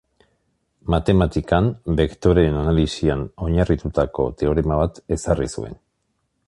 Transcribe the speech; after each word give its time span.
Matematikan, 0.93 1.67
bektoreen 1.99 2.57
analisian 2.63 3.23
oinarritutako 3.49 4.27
teorema 4.43 4.81
bat 4.83 5.03
ezarri 5.19 5.55
zuen. 5.57 5.81